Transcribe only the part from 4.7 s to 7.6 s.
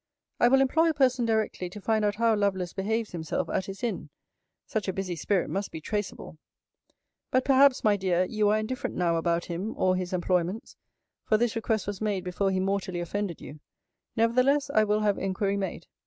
a busy spirit must be traceable. But,